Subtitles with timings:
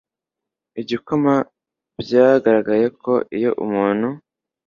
[0.81, 1.33] igikoma
[2.01, 4.07] byagaragaye ko iyo umuntu